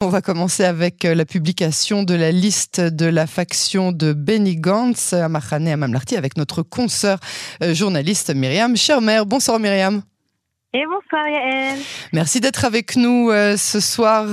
On 0.00 0.10
va 0.10 0.22
commencer 0.22 0.62
avec 0.62 1.04
euh, 1.04 1.12
la 1.12 1.24
publication 1.24 2.04
de 2.04 2.14
la 2.14 2.30
liste 2.30 2.80
de 2.80 3.06
la 3.06 3.26
faction 3.26 3.90
de 3.90 4.12
Benny 4.12 4.54
Gantz 4.54 5.12
à 5.12 5.28
Mahane 5.28 5.66
à 5.66 5.76
Mamlarti 5.76 6.16
avec 6.16 6.36
notre 6.36 6.62
consoeur 6.62 7.18
euh, 7.64 7.74
journaliste 7.74 8.32
Myriam 8.32 8.76
Schermer. 8.76 9.22
Bonsoir 9.26 9.58
Myriam. 9.58 10.02
Et 10.72 10.84
bonsoir 10.86 11.28
Yael. 11.28 11.80
Merci 12.12 12.38
d'être 12.38 12.64
avec 12.64 12.94
nous 12.94 13.30
euh, 13.32 13.56
ce 13.56 13.80
soir. 13.80 14.28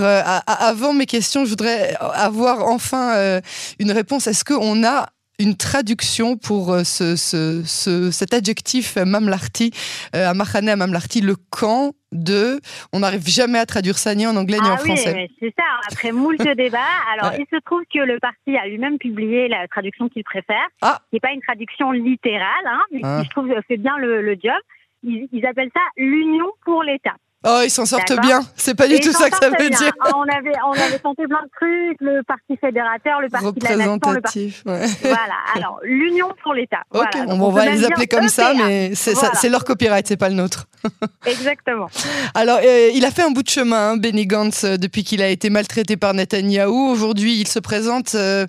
avant 0.46 0.94
mes 0.94 1.08
questions, 1.08 1.46
je 1.46 1.50
voudrais 1.50 1.96
avoir 2.00 2.68
enfin 2.68 3.42
une 3.80 3.92
réponse. 3.92 4.28
Est-ce 4.28 4.46
qu'on 4.46 4.86
a 4.86 5.08
une 5.40 5.58
traduction 5.58 6.38
pour 6.38 6.78
ce, 6.84 7.16
ce, 7.16 8.12
cet 8.12 8.36
adjectif 8.36 8.98
mamlarti, 8.98 9.72
à 10.14 10.36
Mahane 10.36 10.70
à 10.70 10.76
mamlarti, 10.76 11.22
le 11.22 11.36
camp 11.36 11.94
de. 12.16 12.60
On 12.94 13.00
n'arrive 13.00 13.28
jamais 13.28 13.60
à 13.60 13.66
traduire 13.66 13.98
ça 13.98 14.16
ni 14.16 14.26
en 14.26 14.36
anglais 14.36 14.58
ni 14.62 14.68
ah 14.70 14.74
en 14.74 14.78
français. 14.78 15.14
Oui, 15.16 15.36
c'est 15.40 15.54
ça. 15.58 15.64
Après 15.92 16.12
moult 16.12 16.38
débats, 16.58 16.80
alors 17.14 17.34
il 17.38 17.46
se 17.52 17.60
trouve 17.64 17.84
que 17.94 18.00
le 18.00 18.20
parti 18.20 18.58
a 18.58 18.68
lui-même 18.68 18.98
publié 18.98 19.48
la 19.48 19.68
traduction 19.68 20.10
qu'il 20.10 20.24
préfère, 20.24 20.68
ah. 20.82 21.00
qui 21.10 21.16
n'est 21.16 21.20
pas 21.20 21.32
une 21.32 21.42
traduction 21.42 21.92
littérale, 21.92 22.66
hein, 22.66 22.82
mais 22.92 23.02
ah. 23.04 23.20
qui 23.20 23.26
je 23.26 23.30
trouve 23.32 23.54
fait 23.68 23.78
bien 23.78 23.98
le, 23.98 24.22
le 24.22 24.34
job. 24.34 24.60
ils 25.04 25.46
appellent 25.46 25.72
ça 25.74 25.82
l'union 25.98 26.52
pour 26.64 26.84
l'État. 26.84 27.16
Oh, 27.46 27.62
ils 27.64 27.70
s'en 27.70 27.86
sortent 27.86 28.20
bien. 28.22 28.42
C'est 28.56 28.76
pas 28.76 28.88
du 28.88 29.00
tout 29.00 29.12
ça 29.12 29.30
que 29.30 29.38
ça 29.38 29.50
veut 29.50 29.70
dire. 29.70 29.92
Ah, 30.02 30.12
on 30.16 30.24
avait, 30.24 30.56
on 30.68 30.72
avait 30.72 31.00
tenté 31.00 31.24
plein 31.28 31.44
de 31.44 31.50
trucs, 31.56 32.02
le 32.02 32.24
parti 32.24 32.58
fédérateur, 32.60 33.22
le 33.22 33.30
parti 33.30 33.60
de 33.60 33.64
la 33.64 33.76
nation, 33.76 34.12
le 34.12 34.22
parti... 34.22 34.56
Voilà. 34.66 35.36
Alors, 35.56 35.80
l'union 35.84 36.30
pour 36.44 36.54
l'État. 36.54 36.82
on, 36.92 37.50
va 37.50 37.66
les 37.68 37.86
appeler 37.86 38.08
comme 38.08 38.30
ça, 38.30 38.54
mais 38.54 38.96
c'est 38.96 39.50
leur 39.50 39.64
copyright, 39.64 40.08
c'est 40.08 40.18
pas 40.18 40.30
le 40.30 40.36
nôtre. 40.36 40.68
Exactement. 41.26 41.88
Alors, 42.34 42.60
euh, 42.64 42.92
il 42.94 43.06
a 43.06 43.12
fait 43.12 43.24
un 43.24 43.32
bout 43.32 43.44
de 43.44 43.50
chemin, 43.50 43.92
hein, 43.92 43.98
Benny 43.98 44.28
Gantz, 44.28 44.64
euh, 44.64 44.78
depuis 44.78 45.04
qu'il 45.04 45.22
a 45.22 45.30
été 45.30 45.50
maltraité 45.50 45.98
par 45.98 46.14
Netanyahou. 46.14 46.90
Aujourd'hui, 46.90 47.40
il 47.40 47.48
se 47.48 47.60
présente 47.60 48.16
euh, 48.16 48.46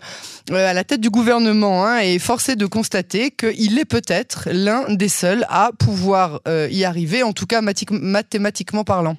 à 0.51 0.73
la 0.73 0.85
tête 0.85 1.01
du 1.01 1.11
gouvernement 1.11 1.87
hein, 1.87 1.99
et 1.99 2.19
forcé 2.19 2.57
de 2.57 2.67
constater 2.67 3.31
qu'il 3.31 3.79
est 3.79 3.85
peut-être 3.85 4.49
l'un 4.53 4.85
des 4.89 5.09
seuls 5.09 5.47
à 5.49 5.71
pouvoir 5.79 6.41
y 6.47 6.85
arriver, 6.85 7.23
en 7.23 7.33
tout 7.33 7.47
cas 7.47 7.61
mathématiquement 7.61 8.85
parlant 8.87 9.17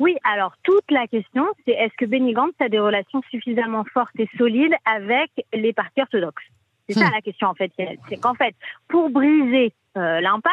Oui, 0.00 0.16
alors 0.24 0.54
toute 0.64 0.90
la 0.90 1.06
question, 1.06 1.46
c'est 1.64 1.72
est-ce 1.72 1.94
que 1.96 2.04
Benny 2.06 2.32
Gantz 2.32 2.54
a 2.60 2.68
des 2.68 2.80
relations 2.80 3.22
suffisamment 3.30 3.84
fortes 3.92 4.18
et 4.18 4.28
solides 4.36 4.74
avec 4.84 5.30
les 5.52 5.72
partis 5.72 6.02
orthodoxes? 6.02 6.44
C'est 6.88 6.94
ça 6.94 7.08
hmm. 7.08 7.14
la 7.14 7.20
question 7.20 7.48
en 7.48 7.54
fait. 7.54 7.72
C'est 8.08 8.16
qu'en 8.18 8.34
fait, 8.34 8.54
pour 8.88 9.10
briser 9.10 9.72
euh, 9.96 10.20
l'impasse, 10.20 10.52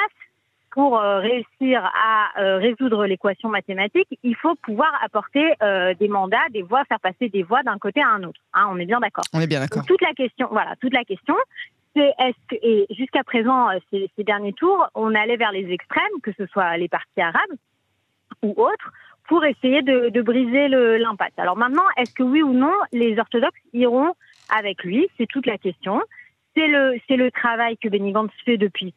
pour 0.71 0.97
euh, 0.97 1.19
réussir 1.19 1.83
à 1.83 2.39
euh, 2.39 2.57
résoudre 2.57 3.05
l'équation 3.05 3.49
mathématique, 3.49 4.07
il 4.23 4.35
faut 4.35 4.55
pouvoir 4.55 4.91
apporter 5.03 5.43
des 5.99 6.07
mandats, 6.07 6.47
des 6.51 6.61
voix, 6.61 6.83
faire 6.85 6.99
passer 6.99 7.27
des 7.29 7.43
voix 7.43 7.63
d'un 7.63 7.77
côté 7.77 8.01
à 8.01 8.09
un 8.09 8.23
autre. 8.23 8.39
Hein, 8.53 8.67
on 8.69 8.77
est 8.77 8.85
bien 8.85 8.99
d'accord. 8.99 9.25
On 9.33 9.41
est 9.41 9.47
bien 9.47 9.59
d'accord. 9.59 9.83
Toute 9.85 10.01
la 10.01 10.13
question, 10.13 10.47
voilà, 10.51 10.75
toute 10.79 10.93
la 10.93 11.03
question, 11.03 11.35
est-ce 11.99 12.55
et 12.61 12.87
jusqu'à 12.91 13.23
présent, 13.23 13.67
ces, 13.89 14.09
ces, 14.15 14.23
derniers 14.23 14.53
tours, 14.53 14.87
on 14.95 15.13
allait 15.13 15.37
vers 15.37 15.51
les 15.51 15.71
extrêmes, 15.71 16.21
que 16.23 16.31
ce 16.37 16.45
soit 16.47 16.77
les 16.77 16.87
partis 16.87 17.21
arabes, 17.21 17.57
ou 18.41 18.53
autres 18.57 18.91
pour 19.31 19.45
essayer 19.45 19.81
de, 19.81 20.21
briser 20.21 20.67
l'impasse. 20.67 21.31
Alors 21.37 21.55
maintenant, 21.55 21.85
est-ce 21.95 22.13
que 22.13 22.23
oui 22.23 22.43
ou 22.43 22.51
non, 22.51 22.73
les 22.91 23.17
orthodoxes 23.17 23.61
iront 23.71 24.13
avec 24.53 24.83
lui? 24.83 25.07
C'est 25.17 25.25
toute 25.25 25.45
la 25.45 25.57
question. 25.57 26.01
C'est 26.53 26.67
le, 26.67 27.31
travail 27.31 27.77
que 27.77 27.87
Benny 27.87 28.11
Gantz 28.11 28.33
fait 28.43 28.57
depuis, 28.57 28.93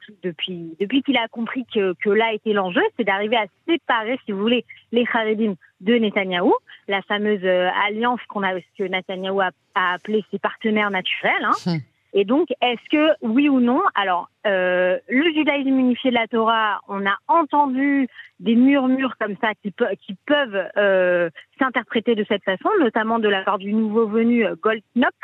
qu'il 1.06 1.16
a 1.16 1.28
compris 1.28 1.64
que, 1.72 2.10
là 2.10 2.32
était 2.32 2.52
l'enjeu, 2.52 2.82
c'est 2.96 3.04
d'arriver 3.04 3.36
à 3.36 3.46
séparer, 3.68 4.18
si 4.24 4.32
vous 4.32 4.40
voulez, 4.40 4.64
les 4.90 5.06
Haredim 5.12 5.54
de 5.80 5.94
Netanyahou, 5.94 6.52
la 6.88 7.00
fameuse 7.02 7.44
euh, 7.44 7.68
alliance 7.86 8.18
a, 8.34 8.54
que 8.76 8.82
Netanyahou 8.82 9.40
a, 9.40 9.50
appelée 9.76 10.24
ses 10.32 10.40
partenaires 10.40 10.90
naturels. 10.90 11.44
Hein. 11.44 11.76
Et 12.16 12.24
donc, 12.24 12.48
est-ce 12.62 12.88
que 12.90 13.12
oui 13.22 13.48
ou 13.48 13.58
non 13.58 13.82
Alors, 13.96 14.28
euh, 14.46 14.98
le 15.08 15.32
judaïsme 15.32 15.76
unifié 15.76 16.10
de 16.10 16.14
la 16.14 16.28
Torah, 16.28 16.80
on 16.88 17.04
a 17.04 17.16
entendu 17.26 18.06
des 18.38 18.54
murmures 18.54 19.16
comme 19.18 19.34
ça 19.40 19.52
qui, 19.62 19.74
qui 20.06 20.16
peuvent 20.24 20.68
euh, 20.76 21.28
s'interpréter 21.58 22.14
de 22.14 22.24
cette 22.28 22.44
façon, 22.44 22.68
notamment 22.78 23.18
de 23.18 23.28
la 23.28 23.42
part 23.42 23.58
du 23.58 23.72
nouveau 23.72 24.06
venu 24.06 24.46
euh, 24.46 24.54
Goldknop, 24.62 25.14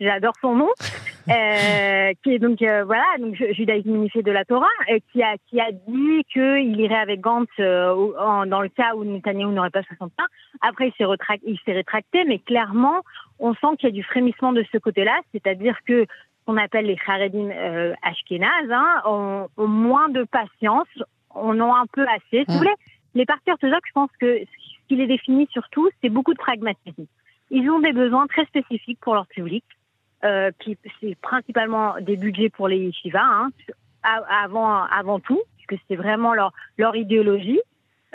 j'adore 0.00 0.32
son 0.40 0.56
nom, 0.56 0.70
euh, 1.30 2.12
qui 2.22 2.34
est 2.34 2.38
donc 2.38 2.62
euh, 2.62 2.84
voilà 2.84 3.04
donc 3.18 3.36
judaïsme 3.52 3.94
unifié 3.94 4.22
de 4.22 4.32
la 4.32 4.44
Torah, 4.44 4.66
et 4.88 5.02
qui 5.12 5.22
a 5.22 5.36
qui 5.48 5.60
a 5.60 5.70
dit 5.70 6.24
qu'il 6.32 6.80
irait 6.80 6.96
avec 6.96 7.20
Gantz 7.20 7.48
euh, 7.60 8.46
dans 8.46 8.60
le 8.60 8.68
cas 8.70 8.94
où 8.96 9.04
Netanyahu 9.04 9.52
n'aurait 9.52 9.70
pas 9.70 9.82
61. 9.82 10.26
Après 10.62 10.88
il 10.88 10.92
s'est 10.94 11.04
rétracté, 11.04 11.46
il 11.48 11.58
s'est 11.64 11.74
rétracté, 11.74 12.24
mais 12.24 12.38
clairement 12.38 13.02
on 13.38 13.54
sent 13.54 13.76
qu'il 13.78 13.88
y 13.88 13.92
a 13.92 13.94
du 13.94 14.02
frémissement 14.02 14.52
de 14.52 14.64
ce 14.72 14.78
côté-là, 14.78 15.18
c'est-à-dire 15.32 15.78
que 15.86 16.06
qu'on 16.46 16.56
appelle 16.56 16.86
les 16.86 16.96
Haredim 17.06 17.50
euh, 17.50 17.94
Ashkenaz 18.02 18.70
hein, 18.70 19.02
ont, 19.04 19.48
moins 19.58 20.08
de 20.08 20.24
patience, 20.24 20.88
en 21.30 21.58
ont 21.60 21.74
un 21.74 21.86
peu 21.86 22.06
assez. 22.08 22.44
Si 22.44 22.46
vous 22.48 22.58
voulez, 22.58 22.74
les 23.14 23.26
partis 23.26 23.50
orthodoxes, 23.50 23.88
je 23.88 23.92
pense 23.92 24.10
que 24.20 24.40
ce 24.40 24.88
qui 24.88 24.96
les 24.96 25.06
définit 25.06 25.48
surtout, 25.52 25.88
c'est 26.02 26.08
beaucoup 26.08 26.32
de 26.32 26.38
pragmatisme. 26.38 27.06
Ils 27.50 27.68
ont 27.70 27.80
des 27.80 27.92
besoins 27.92 28.26
très 28.26 28.44
spécifiques 28.46 28.98
pour 29.00 29.14
leur 29.14 29.26
public, 29.26 29.64
euh, 30.24 30.50
qui 30.60 30.76
c'est 31.00 31.16
principalement 31.20 31.94
des 32.00 32.16
budgets 32.16 32.50
pour 32.50 32.68
les 32.68 32.78
yeshivas, 32.78 33.20
hein, 33.22 33.50
avant 34.02 34.84
avant 34.84 35.18
tout, 35.18 35.40
puisque 35.56 35.82
c'est 35.88 35.96
vraiment 35.96 36.34
leur 36.34 36.52
leur 36.78 36.94
idéologie 36.96 37.60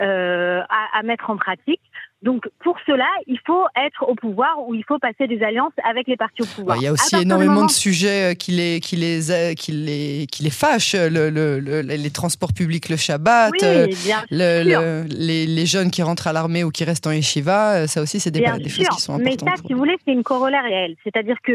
euh, 0.00 0.62
à, 0.68 0.98
à 0.98 1.02
mettre 1.02 1.30
en 1.30 1.36
pratique. 1.36 1.82
Donc 2.22 2.48
pour 2.64 2.76
cela, 2.86 3.06
il 3.26 3.38
faut 3.46 3.64
être 3.76 4.08
au 4.08 4.14
pouvoir 4.14 4.66
ou 4.66 4.74
il 4.74 4.84
faut 4.84 4.98
passer 4.98 5.26
des 5.26 5.42
alliances 5.42 5.72
avec 5.84 6.08
les 6.08 6.16
partis 6.16 6.42
au 6.42 6.46
pouvoir. 6.46 6.78
Il 6.78 6.82
y 6.82 6.86
a 6.86 6.92
aussi 6.92 7.14
énormément 7.16 7.66
de 7.66 7.70
sujets 7.70 8.32
euh, 8.32 8.34
qui 8.34 8.52
les, 8.52 8.80
qui 8.80 8.96
les, 8.96 9.30
euh, 9.30 9.52
qui 9.52 9.72
les, 9.72 10.26
qui 10.26 10.42
les 10.42 10.50
fâchent. 10.50 10.94
Le, 10.94 11.28
le, 11.28 11.58
les 11.82 12.10
transports 12.10 12.54
publics 12.54 12.88
le 12.88 12.96
Shabbat, 12.96 13.52
euh, 13.62 13.86
les, 14.30 15.46
les, 15.46 15.66
jeunes 15.66 15.90
qui 15.90 16.02
rentrent 16.02 16.26
à 16.26 16.32
l'armée 16.32 16.64
ou 16.64 16.70
qui 16.70 16.84
restent 16.84 17.06
en 17.06 17.12
yeshiva, 17.12 17.86
ça 17.86 18.00
aussi 18.00 18.18
c'est 18.18 18.30
des, 18.30 18.40
des 18.40 18.68
choses 18.70 18.88
qui 18.88 19.00
sont 19.00 19.14
importantes. 19.14 19.42
Mais 19.44 19.56
ça, 19.56 19.62
si 19.66 19.74
vous 19.74 19.78
voulez, 19.78 19.96
c'est 20.04 20.12
une 20.12 20.22
corollaire 20.22 20.64
réelle. 20.64 20.96
C'est-à-dire 21.04 21.36
que 21.42 21.52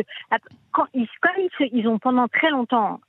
quand 0.72 0.86
ils, 0.94 1.08
comme 1.22 1.68
ils 1.74 1.88
ont 1.88 1.98
pendant 1.98 2.28
très 2.28 2.52
longtemps 2.52 3.00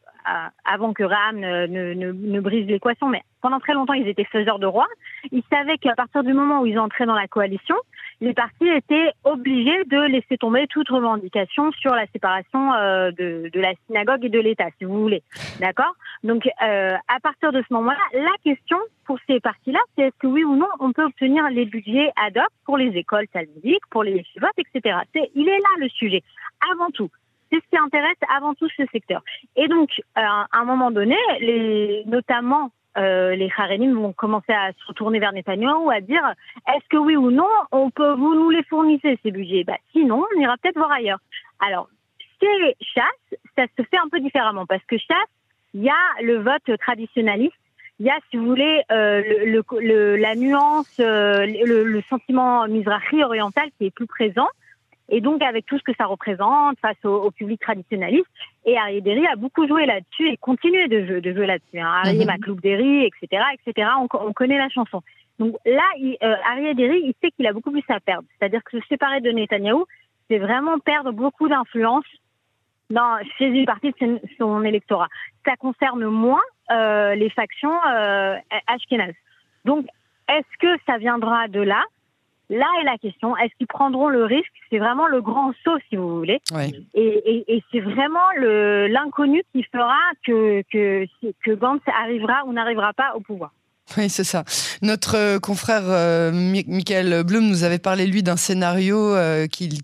avant 0.65 0.93
que 0.93 1.03
Ram 1.03 1.39
ne, 1.39 1.67
ne, 1.67 2.13
ne, 2.13 2.41
brise 2.41 2.67
l'équation, 2.67 3.09
mais 3.09 3.23
pendant 3.41 3.61
très 3.61 3.75
longtemps, 3.75 3.95
ils 3.95 4.09
étaient 4.09 4.25
faiseurs 4.25 4.59
de 4.59 4.67
rois. 4.67 4.89
Ils 5.31 5.43
savaient 5.51 5.79
qu'à 5.79 5.95
partir 5.95 6.23
du 6.23 6.33
moment 6.33 6.61
où 6.61 6.67
ils 6.67 6.79
entraient 6.79 7.07
dans 7.07 7.15
la 7.15 7.29
coalition, 7.29 7.77
les 8.21 8.35
partis 8.35 8.69
étaient 8.69 9.11
obligés 9.25 9.85
de 9.87 10.01
laisser 10.07 10.39
tomber 10.39 10.69
toute 10.69 10.89
revendication 10.89 11.73
sur 11.73 11.93
la 11.93 12.07
séparation 12.07 12.73
euh, 12.73 13.11
de, 13.11 13.51
de, 13.53 13.61
la 13.61 13.73
synagogue 13.87 14.25
et 14.25 14.29
de 14.29 14.39
l'État, 14.39 14.69
si 14.79 14.85
vous 14.85 15.01
voulez. 15.01 15.23
D'accord? 15.59 15.95
Donc, 16.23 16.49
euh, 16.63 16.95
à 17.09 17.21
partir 17.21 17.51
de 17.51 17.63
ce 17.69 17.75
moment-là, 17.75 17.99
la 18.15 18.35
question 18.45 18.79
pour 19.07 19.19
ces 19.27 19.41
partis-là, 19.41 19.81
c'est 19.97 20.05
est-ce 20.05 20.19
que 20.21 20.29
oui 20.29 20.45
ou 20.45 20.55
non, 20.55 20.69
on 20.79 20.93
peut 20.93 21.05
obtenir 21.05 21.49
les 21.51 21.67
budgets 21.67 22.13
ad 22.17 22.39
hoc 22.39 22.49
pour 22.65 22.77
les 22.77 22.97
écoles 22.97 23.27
talmudiques, 23.27 23.87
pour 23.91 24.05
les 24.05 24.23
chivotes, 24.33 24.51
etc. 24.57 24.99
il 25.35 25.49
est 25.49 25.59
là 25.59 25.69
le 25.79 25.89
sujet, 25.89 26.23
avant 26.73 26.91
tout. 26.91 27.11
C'est 27.53 27.59
ce 27.59 27.69
qui 27.71 27.77
intéresse 27.77 28.17
avant 28.35 28.55
tout 28.55 28.69
ce 28.77 28.85
secteur. 28.93 29.23
Et 29.57 29.69
donc, 29.69 29.91
euh, 30.17 30.21
à 30.23 30.47
un 30.53 30.65
moment 30.65 30.91
donné, 30.91 31.17
les, 31.41 32.03
notamment 32.07 32.71
euh, 32.97 33.35
les 33.35 33.51
Harenim 33.57 33.95
vont 33.95 34.13
commencer 34.13 34.53
à 34.53 34.73
se 34.73 34.87
retourner 34.87 35.19
vers 35.19 35.33
Netanyahu 35.33 35.93
à 35.93 36.01
dire 36.01 36.25
est-ce 36.69 36.89
que 36.89 36.97
oui 36.97 37.17
ou 37.17 37.31
non, 37.31 37.49
on 37.71 37.91
peut 37.91 38.15
vous 38.15 38.35
nous 38.35 38.51
les 38.51 38.63
fournissez 38.65 39.19
ces 39.23 39.31
budgets? 39.31 39.65
Bah, 39.65 39.77
Sinon, 39.93 40.25
on 40.35 40.41
ira 40.41 40.57
peut-être 40.57 40.79
voir 40.79 40.93
ailleurs. 40.93 41.19
Alors, 41.61 41.89
chez 42.41 42.77
chasse, 42.81 43.39
ça 43.57 43.65
se 43.77 43.83
fait 43.83 43.99
un 43.99 44.09
peu 44.11 44.21
différemment 44.21 44.65
parce 44.65 44.85
que 44.85 44.97
chasse, 44.97 45.29
il 45.75 45.83
y 45.83 45.91
a 45.91 46.23
le 46.23 46.39
vote 46.39 46.79
traditionnaliste 46.79 47.55
il 48.03 48.07
y 48.07 48.11
a, 48.11 48.19
si 48.31 48.37
vous 48.37 48.47
voulez, 48.47 48.83
euh, 48.91 49.23
le, 49.47 49.63
le, 49.81 50.17
la 50.17 50.35
nuance, 50.35 50.99
euh, 50.99 51.47
le, 51.47 51.85
le, 51.85 52.03
sentiment 52.11 52.67
mizrahi 52.67 53.23
oriental 53.23 53.69
qui 53.79 53.87
est 53.87 53.91
plus 53.93 54.09
présent. 54.09 54.49
Et 55.09 55.21
donc, 55.21 55.43
avec 55.43 55.67
tout 55.67 55.79
ce 55.79 55.83
que 55.83 55.93
ça 55.99 56.07
représente 56.07 56.79
face 56.81 57.05
au, 57.05 57.31
public 57.31 57.61
traditionnaliste, 57.61 58.27
et 58.65 58.79
Arié 58.79 59.01
Derry 59.01 59.27
a 59.27 59.37
beaucoup 59.37 59.67
joué 59.67 59.85
là-dessus 59.85 60.29
et 60.29 60.37
continué 60.37 60.89
de 60.89 61.05
jouer, 61.05 61.21
de 61.21 61.33
jouer 61.33 61.47
là-dessus. 61.47 61.81
Hein. 61.81 62.03
Arié 62.05 62.25
mmh. 62.25 62.61
Derry, 62.63 63.05
etc., 63.05 63.43
etc. 63.55 63.89
On, 63.99 64.09
on, 64.13 64.33
connaît 64.33 64.59
la 64.59 64.69
chanson. 64.69 65.03
Donc 65.39 65.57
là, 65.67 65.85
il, 65.99 66.17
euh, 66.23 66.75
Derry, 66.75 67.01
il 67.05 67.15
sait 67.21 67.31
qu'il 67.33 67.47
a 67.47 67.53
beaucoup 67.53 67.73
plus 67.73 67.85
à 67.89 68.01
perdre. 68.01 68.27
C'est-à-dire 68.39 68.63
que 68.65 68.79
se 68.81 68.87
séparer 68.87 69.21
de 69.21 69.31
Netanyahou, 69.31 69.87
c'est 70.29 70.39
vraiment 70.39 70.79
perdre 70.79 71.13
beaucoup 71.13 71.49
d'influence 71.49 72.05
dans, 72.91 73.19
chez 73.39 73.47
une 73.47 73.65
partie 73.65 73.93
de 74.01 74.21
son, 74.39 74.63
électorat. 74.63 75.09
Ça 75.45 75.57
concerne 75.57 76.05
moins 76.05 76.43
euh, 76.71 77.15
les 77.15 77.31
factions 77.31 77.75
euh, 77.91 78.37
ashkénazes. 78.67 79.15
Donc, 79.65 79.87
est-ce 80.29 80.59
que 80.59 80.83
ça 80.87 80.99
viendra 80.99 81.49
de 81.49 81.61
là? 81.61 81.83
Là 82.53 82.67
est 82.83 82.85
la 82.85 82.99
question, 82.99 83.35
est-ce 83.39 83.55
qu'ils 83.57 83.67
prendront 83.67 84.09
le 84.09 84.25
risque? 84.25 84.53
C'est 84.69 84.79
vraiment 84.79 85.07
le 85.07 85.23
grand 85.23 85.53
saut, 85.65 85.79
si 85.89 85.97
vous 85.97 86.19
voulez. 86.19 86.39
Et, 86.95 87.63
c'est 87.73 87.81
vraiment 87.81 88.29
l'inconnu 88.39 89.43
qui 89.53 89.63
fera 89.65 89.99
que, 90.27 90.63
que, 90.71 91.07
que 91.45 91.53
Gantz 91.53 91.81
arrivera 91.87 92.45
ou 92.47 92.53
n'arrivera 92.53 92.93
pas 92.93 93.15
au 93.15 93.21
pouvoir. 93.21 93.53
Oui, 93.97 94.09
c'est 94.09 94.25
ça. 94.25 94.45
Notre 94.83 95.17
euh, 95.17 95.39
confrère 95.39 95.83
euh, 95.87 96.31
Michael 96.33 97.25
Blum 97.25 97.47
nous 97.49 97.65
avait 97.65 97.79
parlé, 97.79 98.07
lui, 98.07 98.23
d'un 98.23 98.37
scénario 98.37 98.99
euh, 98.99 99.47
qu'il 99.47 99.81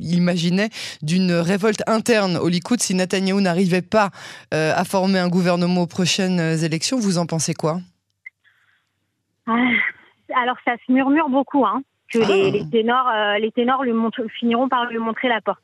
imaginait 0.00 0.70
d'une 1.02 1.32
révolte 1.32 1.82
interne 1.86 2.36
au 2.36 2.48
Likoud 2.48 2.80
si 2.80 2.94
Netanyahou 2.94 3.40
n'arrivait 3.40 3.82
pas 3.82 4.10
à 4.50 4.84
former 4.84 5.18
un 5.18 5.28
gouvernement 5.28 5.82
aux 5.82 5.86
prochaines 5.86 6.40
élections. 6.64 6.98
Vous 6.98 7.18
en 7.18 7.26
pensez 7.26 7.54
quoi? 7.54 7.80
Ah, 9.46 9.70
Alors, 10.34 10.56
ça 10.64 10.76
se 10.86 10.92
murmure 10.92 11.28
beaucoup, 11.28 11.64
hein, 11.64 11.82
que 12.12 12.18
les, 12.18 12.60
ah. 12.60 12.70
ténors, 12.70 13.10
les 13.38 13.52
ténors 13.52 13.84
lui 13.84 13.92
finiront 14.38 14.68
par 14.68 14.86
lui 14.86 14.98
montrer 14.98 15.28
la 15.28 15.40
porte. 15.40 15.60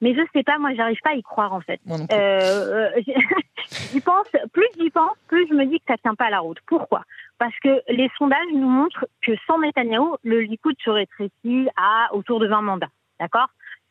Mais 0.00 0.14
je 0.14 0.20
sais 0.32 0.44
pas, 0.44 0.58
moi, 0.58 0.74
j'arrive 0.74 1.00
pas 1.02 1.10
à 1.10 1.14
y 1.14 1.22
croire 1.22 1.52
en 1.52 1.60
fait. 1.60 1.80
Euh, 2.12 2.90
j'y 3.92 4.00
pense, 4.00 4.28
plus 4.52 4.68
j'y 4.78 4.90
pense, 4.90 5.16
plus 5.26 5.48
je 5.48 5.54
me 5.54 5.64
dis 5.66 5.78
que 5.80 5.86
ça 5.88 5.96
tient 5.98 6.14
pas 6.14 6.30
la 6.30 6.38
route. 6.38 6.58
Pourquoi? 6.66 7.02
Parce 7.38 7.58
que 7.60 7.82
les 7.88 8.08
sondages 8.16 8.46
nous 8.54 8.68
montrent 8.68 9.06
que 9.22 9.32
sans 9.46 9.58
Netanyahou, 9.58 10.16
le 10.22 10.40
Likoud 10.40 10.76
se 10.84 10.90
rétrécit 10.90 11.68
à 11.76 12.14
autour 12.14 12.38
de 12.38 12.46
20 12.46 12.62
mandats. 12.62 12.90
D'accord? 13.18 13.48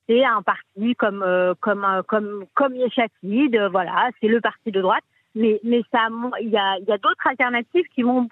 C'est 0.08 0.24
un 0.24 0.42
parti 0.42 0.96
comme 0.96 1.22
euh, 1.22 1.54
comme 1.60 1.84
euh, 1.84 2.02
comme 2.04 2.46
comme 2.54 2.76
Yeshatid, 2.76 3.58
voilà, 3.72 4.10
c'est 4.22 4.30
le 4.30 4.40
parti 4.40 4.72
de 4.72 4.82
droite. 4.82 5.04
Mais 5.36 5.60
mais 5.66 5.82
ça, 5.92 6.08
il 6.40 6.50
y 6.50 6.58
a 6.58 6.78
il 6.80 6.86
y 6.88 6.94
a 6.94 6.98
d'autres 6.98 7.28
alternatives 7.28 7.86
qui 7.94 8.04
vont. 8.04 8.30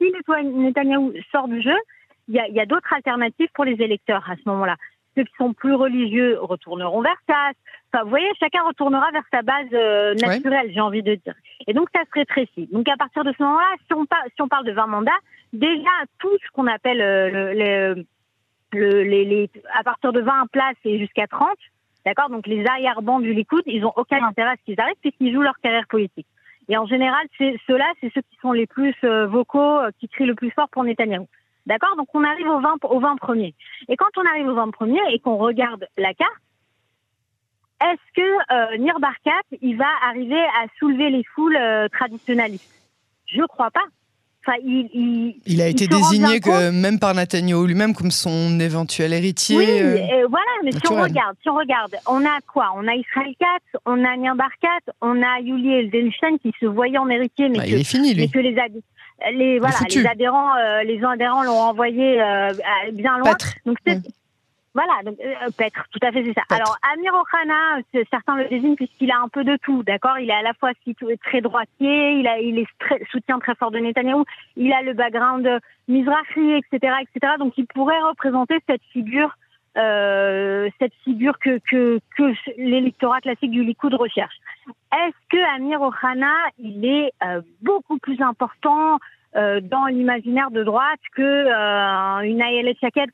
Si 0.00 0.10
Netanyahou 0.10 1.12
sort 1.32 1.48
du 1.48 1.60
jeu, 1.62 1.76
il 2.28 2.34
y 2.34 2.60
a, 2.60 2.66
d'autres 2.66 2.92
alternatives 2.92 3.48
pour 3.54 3.64
les 3.64 3.80
électeurs 3.82 4.28
à 4.30 4.36
ce 4.36 4.42
moment-là 4.46 4.76
ceux 5.18 5.24
qui 5.24 5.34
sont 5.36 5.52
plus 5.52 5.74
religieux 5.74 6.38
retourneront 6.40 7.02
vers 7.02 7.20
ça. 7.28 7.50
Enfin, 7.92 8.04
vous 8.04 8.10
voyez, 8.10 8.28
chacun 8.38 8.62
retournera 8.62 9.10
vers 9.10 9.24
sa 9.32 9.42
base 9.42 9.66
euh, 9.72 10.14
naturelle, 10.14 10.70
j'ai 10.72 10.80
envie 10.80 11.02
de 11.02 11.14
dire. 11.16 11.34
Et 11.66 11.72
donc, 11.72 11.88
ça 11.94 12.02
se 12.02 12.10
rétrécit. 12.12 12.68
Donc, 12.72 12.88
à 12.88 12.96
partir 12.96 13.24
de 13.24 13.32
ce 13.36 13.42
moment-là, 13.42 13.74
si 13.86 13.94
on, 13.94 14.04
si 14.04 14.42
on 14.42 14.48
parle 14.48 14.66
de 14.66 14.72
20 14.72 14.86
mandats, 14.86 15.10
déjà, 15.52 15.90
tout 16.18 16.36
ce 16.44 16.50
qu'on 16.52 16.66
appelle 16.66 17.00
euh, 17.00 18.04
le, 18.72 19.02
les, 19.02 19.24
les, 19.24 19.50
à 19.74 19.82
partir 19.82 20.12
de 20.12 20.20
20 20.20 20.46
places 20.52 20.76
et 20.84 20.98
jusqu'à 20.98 21.26
30, 21.26 21.48
d'accord 22.04 22.28
Donc, 22.30 22.46
les 22.46 22.64
arrière-bancs 22.66 23.22
du 23.22 23.32
Likoud, 23.32 23.62
ils 23.66 23.84
ont 23.84 23.92
aucun 23.96 24.22
intérêt 24.24 24.50
à 24.50 24.56
ce 24.56 24.64
qu'ils 24.64 24.80
arrivent 24.80 25.00
puisqu'ils 25.00 25.32
jouent 25.32 25.42
leur 25.42 25.58
carrière 25.60 25.86
politique. 25.88 26.26
Et 26.68 26.76
en 26.76 26.86
général, 26.86 27.26
ceux-là, 27.38 27.92
c'est 28.00 28.12
ceux 28.14 28.22
qui 28.22 28.36
sont 28.42 28.52
les 28.52 28.66
plus 28.66 28.94
euh, 29.04 29.26
vocaux, 29.26 29.80
qui 29.98 30.08
crient 30.08 30.26
le 30.26 30.34
plus 30.34 30.50
fort 30.50 30.68
pour 30.68 30.84
Netanyahou. 30.84 31.26
D'accord? 31.66 31.96
Donc 31.96 32.08
on 32.14 32.24
arrive 32.24 32.48
au 32.48 32.60
20, 32.60 32.84
au 32.84 33.00
20 33.00 33.16
premiers. 33.16 33.54
Et 33.88 33.96
quand 33.96 34.08
on 34.16 34.26
arrive 34.26 34.48
au 34.48 34.54
20 34.54 34.70
premiers 34.70 35.00
et 35.10 35.18
qu'on 35.18 35.36
regarde 35.36 35.86
la 35.96 36.14
carte, 36.14 36.32
est-ce 37.80 38.12
que 38.14 38.74
euh, 38.74 38.76
Nir 38.78 38.96
il 39.60 39.76
va 39.76 39.86
arriver 40.08 40.40
à 40.40 40.66
soulever 40.78 41.10
les 41.10 41.22
foules 41.24 41.56
euh, 41.56 41.88
traditionnalistes? 41.88 42.74
Je 43.26 43.42
crois 43.42 43.70
pas. 43.70 43.84
Enfin, 44.48 44.58
il, 44.64 45.34
il, 45.44 45.60
a 45.60 45.68
été 45.68 45.86
désigné 45.86 46.40
que, 46.40 46.70
même 46.70 46.98
par 46.98 47.14
Netanyahu 47.14 47.66
lui-même 47.66 47.94
comme 47.94 48.10
son 48.10 48.58
éventuel 48.60 49.12
héritier. 49.12 49.58
Oui, 49.58 49.66
euh, 49.68 50.26
voilà, 50.30 50.46
mais 50.64 50.72
si 50.72 50.80
on 50.90 51.02
regarde, 51.02 51.36
si 51.42 51.50
on 51.50 51.54
regarde, 51.54 51.94
on 52.06 52.24
a 52.24 52.38
quoi? 52.50 52.70
On 52.74 52.88
a 52.88 52.94
Israël 52.94 53.34
Katz, 53.38 53.82
on 53.84 54.02
a 54.04 54.16
Nir 54.16 54.34
Barkat, 54.36 54.90
on 55.02 55.22
a 55.22 55.40
Yuli 55.40 55.74
Eldenstein 55.74 56.38
qui 56.38 56.52
se 56.58 56.64
voyait 56.64 56.96
en 56.96 57.10
héritier, 57.10 57.50
mais, 57.50 57.58
bah, 57.58 57.64
que, 57.64 57.68
il 57.68 57.80
est 57.80 57.84
fini, 57.84 58.14
lui. 58.14 58.22
mais 58.22 58.28
que 58.28 58.38
les 58.38 58.56
les 59.32 59.58
voilà 59.58 59.74
les 59.90 60.06
adhérents 60.06 60.56
euh, 60.56 60.82
les 60.84 61.04
adhérents 61.04 61.42
l'ont 61.42 61.60
envoyé 61.60 62.22
euh, 62.22 62.52
bien 62.92 63.18
loin. 63.18 63.34
Donc 63.66 63.76
c'est 63.86 64.00
voilà 64.78 65.02
donc 65.04 65.16
euh, 65.20 65.50
Petre 65.56 65.84
tout 65.90 65.98
à 66.02 66.12
fait 66.12 66.24
c'est 66.24 66.34
ça. 66.34 66.42
Alors 66.50 66.76
Amir 66.92 67.12
Ohana 67.14 67.82
certains 68.10 68.36
le 68.36 68.48
désignent 68.48 68.76
puisqu'il 68.76 69.10
a 69.10 69.20
un 69.20 69.28
peu 69.28 69.42
de 69.42 69.56
tout 69.56 69.82
d'accord? 69.82 70.18
Il 70.18 70.30
est 70.30 70.34
à 70.34 70.42
la 70.42 70.54
fois 70.54 70.70
très 71.24 71.40
droitier 71.40 72.12
il 72.20 72.26
a 72.26 72.38
il 72.38 72.58
est 72.58 72.68
très, 72.78 73.00
soutien 73.10 73.38
très 73.40 73.54
fort 73.56 73.72
de 73.72 73.78
Netanyahou 73.78 74.24
il 74.56 74.72
a 74.72 74.82
le 74.82 74.92
background 74.92 75.46
Mizrahi 75.88 76.60
etc 76.60 76.94
etc 77.02 77.34
donc 77.38 77.54
il 77.56 77.66
pourrait 77.66 78.00
représenter 78.00 78.58
cette 78.68 78.84
figure 78.92 79.34
euh, 79.76 80.68
cette 80.80 80.94
figure 81.04 81.38
que, 81.38 81.58
que, 81.70 82.00
que 82.16 82.34
l'électorat 82.56 83.20
classique 83.20 83.52
du 83.52 83.62
Likoud 83.62 83.94
recherche. 83.94 84.34
Est-ce 84.92 85.28
que 85.30 85.56
Amir 85.56 85.80
Ohana, 85.80 86.34
il 86.58 86.84
est 86.84 87.12
euh, 87.22 87.42
beaucoup 87.62 87.98
plus 87.98 88.20
important 88.20 88.98
euh, 89.36 89.60
dans 89.60 89.86
l'imaginaire 89.86 90.50
de 90.50 90.64
droite 90.64 91.00
que 91.14 91.22
euh, 91.22 92.20
une 92.20 92.42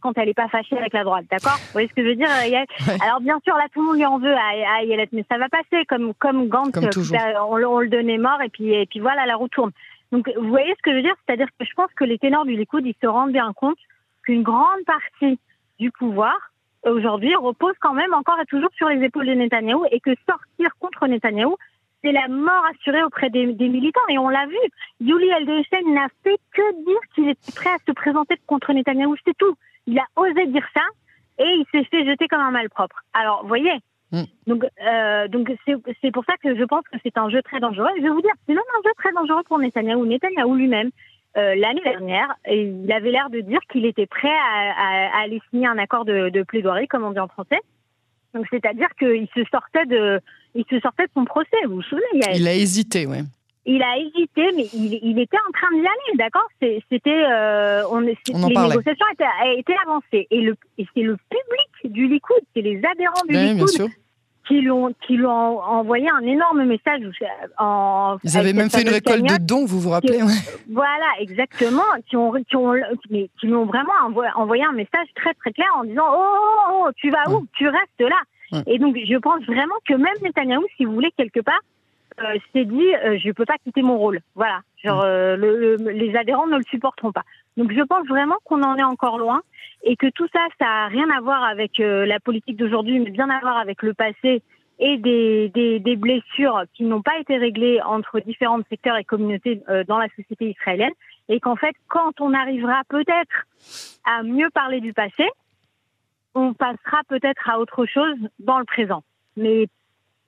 quand 0.01 0.17
elle 0.17 0.27
n'est 0.27 0.35
pas 0.35 0.49
fâchée 0.49 0.79
avec 0.79 0.93
la 0.93 1.03
droite, 1.03 1.25
d'accord? 1.31 1.57
Vous 1.59 1.73
voyez 1.73 1.89
ce 1.89 1.95
que 1.95 2.03
je 2.03 2.09
veux 2.09 2.15
dire 2.15 2.29
Alors 3.05 3.21
bien 3.21 3.39
sûr, 3.45 3.57
là 3.57 3.67
tout 3.73 3.81
le 3.81 3.87
monde 3.89 3.97
lui 3.97 4.07
en 4.07 4.19
veut 4.19 4.35
à, 4.35 4.81
Ayelet, 4.83 5.09
mais 5.13 5.25
ça 5.31 5.39
va 5.39 5.49
passer 5.49 5.85
comme 5.87 6.15
comme 6.15 6.49
Gantz, 6.49 6.77
on, 6.77 7.63
on, 7.63 7.81
le 7.81 7.89
donnait 7.89 8.19
mort 8.19 8.41
et 8.43 8.49
puis 8.49 8.73
et 8.73 8.87
puis 8.87 9.01
voilà, 9.01 9.27
la 9.27 9.37
roue 9.37 9.49
tourne. 9.49 9.73
Donc 10.13 10.31
vous 10.37 10.49
voyez 10.49 10.73
ce 10.77 10.83
que 10.83 10.93
je 10.93 10.97
veux 10.97 11.03
dire? 11.03 11.17
C'est-à-dire 11.27 11.49
que 11.59 11.65
je 11.65 11.75
pense 11.75 11.91
que 11.97 12.05
les 12.05 12.19
ténors 12.19 12.45
du 12.45 12.57
Likoud, 12.57 12.87
ils 12.87 12.95
se 13.03 13.07
rendent 13.09 13.33
bien 13.33 13.53
compte 13.53 13.79
qu'une 14.23 14.43
grande 14.43 14.85
partie 14.87 15.39
du 15.81 15.91
pouvoir 15.91 16.37
aujourd'hui 16.85 17.35
repose 17.35 17.75
quand 17.81 17.95
même 17.95 18.15
encore 18.15 18.39
et 18.41 18.47
toujours 18.47 18.71
sur 18.77 18.89
les 18.89 19.03
épaules 19.05 19.27
de 19.27 19.35
Netanyahou 19.35 19.85
et 19.91 20.01
que 20.01 20.11
sortir 20.29 20.71
contre 20.79 21.07
Netanyahou, 21.07 21.57
c'est 22.05 22.12
la 22.12 22.29
mort 22.29 22.65
assurée 22.67 23.03
auprès 23.03 23.31
des, 23.31 23.47
militants. 23.47 24.06
Et 24.11 24.19
on 24.19 24.29
l'a 24.29 24.47
vu, 24.47 24.59
Yuli 25.01 25.29
Eldeshen 25.29 25.95
n'a 25.95 26.09
fait 26.23 26.39
que 26.53 26.85
dire 26.85 27.01
qu'il 27.15 27.29
était 27.31 27.53
prêt 27.53 27.71
à 27.71 27.79
se 27.87 27.93
présenter 27.93 28.37
contre 28.47 28.73
Netanyahou, 28.73 29.17
c'est 29.25 29.37
tout. 29.39 29.56
Il 29.87 29.99
a 29.99 30.05
osé 30.17 30.47
dire 30.47 30.67
ça 30.75 30.83
et 31.39 31.45
il 31.45 31.65
s'est 31.73 31.85
fait 31.85 32.05
jeter 32.05 32.29
comme 32.29 32.41
un 32.41 32.51
malpropre. 32.51 33.03
Alors, 33.15 33.43
vous 33.43 33.49
voyez, 33.49 33.73
mm. 34.12 34.23
donc 34.47 34.65
euh, 34.87 35.29
donc 35.29 35.51
c'est 35.67 36.11
pour 36.11 36.25
ça 36.27 36.35
que 36.43 36.55
je 36.55 36.65
pense 36.65 36.85
que 36.93 36.99
c'est 37.03 37.17
un 37.17 37.31
jeu 37.31 37.43
très 37.43 37.61
dangereux. 37.61 37.89
Je 37.97 38.03
vais 38.03 38.11
vous 38.11 38.23
dire, 38.23 38.35
c'est 38.47 38.55
même 38.55 38.62
un 38.79 38.83
jeu 38.89 38.93
très 38.99 39.12
dangereux 39.12 39.43
pour 39.47 39.59
Netanyahou. 39.59 40.05
Netanyahou 40.05 40.55
lui-même, 40.55 40.91
euh, 41.37 41.55
l'année 41.55 41.83
dernière, 41.83 42.35
il 42.51 42.91
avait 42.93 43.11
l'air 43.11 43.31
de 43.31 43.41
dire 43.41 43.61
qu'il 43.71 43.87
était 43.87 44.06
prêt 44.06 44.29
à, 44.29 45.23
aller 45.23 45.41
signer 45.51 45.67
un 45.67 45.79
accord 45.79 46.05
de, 46.05 46.43
plaidoirie, 46.43 46.87
comme 46.87 47.05
on 47.05 47.12
dit 47.12 47.19
en 47.21 47.29
français. 47.29 47.61
Donc 48.35 48.47
c'est-à-dire 48.51 48.89
qu'il 48.99 49.29
se 49.35 49.45
sortait 49.51 49.87
de, 49.87 50.21
il 50.55 50.65
se 50.71 50.81
sortait 50.81 51.05
de 51.05 51.11
son 51.15 51.25
procès. 51.25 51.56
Vous 51.67 51.77
vous 51.77 51.83
souvenez 51.83 52.05
Il 52.35 52.49
a, 52.49 52.55
hésité, 52.55 53.06
oui. 53.06 53.19
Il 53.67 53.83
a 53.83 53.97
hésité, 53.97 54.43
mais 54.56 54.67
il, 54.75 55.19
était 55.19 55.39
en 55.39 55.53
train 55.53 55.71
d'y 55.73 55.81
aller, 55.81 56.19
d'accord? 56.19 56.47
C'était, 56.61 57.25
euh, 57.31 57.83
on, 57.91 58.01
les 58.01 58.17
négociations 58.29 59.06
étaient, 59.12 59.59
étaient 59.59 59.77
avancées, 59.87 60.27
et, 60.31 60.41
le, 60.43 60.55
et 60.77 60.87
c'est 60.95 61.03
le 61.03 61.17
public 61.17 61.95
du 61.95 62.06
Likoud, 62.09 62.41
c'est 62.55 62.61
les 62.61 62.77
adhérents 62.85 63.25
du 63.29 63.37
oui, 63.37 63.55
Likoud 63.55 63.91
qui 64.47 64.61
l'ont 64.61 64.95
qui 65.06 65.17
l'ont 65.17 65.61
envoyé 65.61 66.09
un 66.11 66.21
énorme 66.21 66.65
message 66.65 67.01
en 67.59 68.19
ils 68.25 68.37
avaient 68.37 68.53
même 68.53 68.71
fait 68.71 68.83
une 68.83 68.91
récolte 68.91 69.25
de 69.25 69.39
dons 69.39 69.65
vous 69.65 69.81
vous 69.81 69.91
rappelez 69.91 70.21
voilà 70.71 71.06
exactement 71.19 71.83
qui 72.09 72.17
ont 72.17 72.33
qui 72.33 72.56
ont 72.56 72.75
mais 73.11 73.31
qui 73.41 73.47
l'ont 73.47 73.65
vraiment 73.65 73.93
envoyé 74.37 74.62
un 74.65 74.73
message 74.73 75.09
très 75.15 75.33
très 75.35 75.53
clair 75.53 75.69
en 75.79 75.85
disant 75.85 76.06
oh, 76.11 76.17
oh, 76.19 76.59
oh, 76.71 76.85
oh 76.87 76.91
tu 76.97 77.11
vas 77.11 77.31
où? 77.31 77.47
Tu 77.55 77.67
restes 77.67 78.01
là 78.01 78.20
et 78.67 78.79
donc 78.79 78.96
je 78.96 79.17
pense 79.17 79.43
vraiment 79.44 79.75
que 79.87 79.94
même 79.94 80.15
Netanyahou 80.23 80.65
si 80.77 80.84
vous 80.84 80.93
voulez 80.93 81.13
quelque 81.17 81.41
part 81.41 81.61
euh, 82.20 82.37
s'est 82.53 82.65
dit 82.65 82.94
euh, 82.94 83.19
je 83.19 83.31
peux 83.32 83.44
pas 83.44 83.58
quitter 83.65 83.82
mon 83.82 83.99
rôle. 83.99 84.20
Voilà. 84.34 84.61
Genre 84.82 85.03
euh, 85.05 85.37
le, 85.37 85.77
les 85.77 86.15
adhérents 86.17 86.46
ne 86.46 86.58
le 86.58 86.65
supporteront 86.65 87.13
pas. 87.13 87.25
Donc 87.56 87.73
je 87.73 87.82
pense 87.82 88.06
vraiment 88.06 88.37
qu'on 88.44 88.63
en 88.63 88.77
est 88.77 88.84
encore 88.84 89.19
loin 89.19 89.43
et 89.82 89.96
que 89.96 90.08
tout 90.08 90.27
ça, 90.32 90.41
ça 90.58 90.65
n'a 90.65 90.87
rien 90.87 91.08
à 91.11 91.20
voir 91.20 91.44
avec 91.44 91.81
euh, 91.81 92.06
la 92.06 92.19
politique 92.20 92.56
d'aujourd'hui, 92.56 92.99
mais 93.01 93.11
bien 93.11 93.29
à 93.31 93.41
voir 93.41 93.56
avec 93.58 93.82
le 93.82 93.94
passé 93.94 94.43
et 94.79 94.96
des, 94.99 95.51
des, 95.51 95.79
des 95.79 95.96
blessures 95.96 96.65
qui 96.75 96.84
n'ont 96.84 97.03
pas 97.03 97.19
été 97.19 97.37
réglées 97.37 97.81
entre 97.82 98.19
différents 98.20 98.61
secteurs 98.69 98.96
et 98.96 99.05
communautés 99.05 99.63
euh, 99.69 99.84
dans 99.84 99.99
la 99.99 100.08
société 100.17 100.51
israélienne, 100.51 100.93
et 101.29 101.39
qu'en 101.39 101.55
fait, 101.55 101.75
quand 101.89 102.20
on 102.20 102.34
arrivera 102.34 102.82
peut-être 102.89 103.46
à 104.05 104.23
mieux 104.25 104.51
parler 104.51 104.81
du 104.81 104.93
passé, 104.93 105.25
on 106.34 106.55
passera 106.55 107.00
peut-être 107.08 107.48
à 107.48 107.58
autre 107.58 107.86
chose 107.86 108.17
dans 108.38 108.58
le 108.58 108.64
présent. 108.64 109.03
Mais 109.36 109.69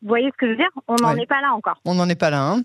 vous 0.02 0.08
voyez 0.08 0.30
ce 0.30 0.36
que 0.36 0.46
je 0.46 0.50
veux 0.52 0.56
dire? 0.56 0.70
On 0.88 0.94
n'en 0.96 1.16
est 1.16 1.26
pas 1.26 1.40
là 1.40 1.54
encore. 1.54 1.80
On 1.84 1.94
n'en 1.94 2.08
est 2.08 2.14
pas 2.14 2.28
là. 2.28 2.40
Hein 2.40 2.62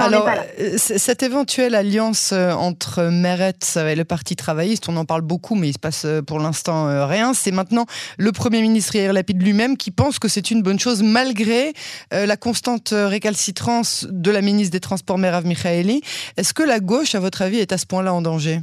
Alors, 0.00 0.28
euh, 0.28 0.74
cette 0.76 1.22
éventuelle 1.22 1.74
alliance 1.74 2.32
euh, 2.32 2.50
entre 2.52 3.04
Meretz 3.04 3.76
et 3.76 3.94
le 3.94 4.04
Parti 4.04 4.34
travailliste, 4.34 4.88
on 4.88 4.96
en 4.96 5.04
parle 5.04 5.22
beaucoup, 5.22 5.54
mais 5.54 5.68
il 5.68 5.72
se 5.72 5.78
passe 5.78 6.04
euh, 6.04 6.22
pour 6.22 6.40
l'instant 6.40 7.06
rien. 7.06 7.34
C'est 7.34 7.52
maintenant 7.52 7.86
le 8.18 8.32
Premier 8.32 8.60
ministre 8.60 8.96
Yair 8.96 9.12
Lapid 9.12 9.40
lui-même 9.40 9.76
qui 9.76 9.90
pense 9.90 10.18
que 10.18 10.28
c'est 10.28 10.50
une 10.50 10.62
bonne 10.62 10.80
chose, 10.80 11.02
malgré 11.02 11.72
la 12.10 12.36
constante 12.36 12.92
récalcitrance 12.92 14.06
de 14.10 14.30
la 14.30 14.42
ministre 14.42 14.72
des 14.72 14.80
Transports, 14.80 15.18
Merav 15.18 15.46
Michaeli. 15.46 16.02
Est-ce 16.36 16.52
que 16.52 16.62
la 16.62 16.80
gauche, 16.80 17.14
à 17.14 17.20
votre 17.20 17.42
avis, 17.42 17.58
est 17.58 17.72
à 17.72 17.78
ce 17.78 17.86
point-là 17.86 18.12
en 18.12 18.22
danger? 18.22 18.60